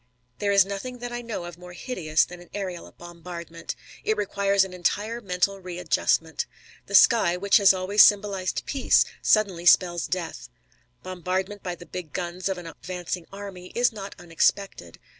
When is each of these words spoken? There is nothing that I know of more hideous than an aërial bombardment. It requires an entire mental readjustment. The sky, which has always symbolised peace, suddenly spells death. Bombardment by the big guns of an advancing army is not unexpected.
There 0.39 0.51
is 0.51 0.65
nothing 0.65 0.97
that 0.97 1.11
I 1.11 1.21
know 1.21 1.45
of 1.45 1.59
more 1.59 1.73
hideous 1.73 2.25
than 2.25 2.41
an 2.41 2.49
aërial 2.55 2.97
bombardment. 2.97 3.75
It 4.03 4.17
requires 4.17 4.63
an 4.63 4.73
entire 4.73 5.21
mental 5.21 5.59
readjustment. 5.59 6.47
The 6.87 6.95
sky, 6.95 7.37
which 7.37 7.57
has 7.57 7.71
always 7.71 8.01
symbolised 8.01 8.65
peace, 8.65 9.05
suddenly 9.21 9.67
spells 9.67 10.07
death. 10.07 10.49
Bombardment 11.03 11.61
by 11.61 11.75
the 11.75 11.85
big 11.85 12.13
guns 12.13 12.49
of 12.49 12.57
an 12.57 12.65
advancing 12.65 13.27
army 13.31 13.67
is 13.75 13.93
not 13.93 14.15
unexpected. 14.17 14.97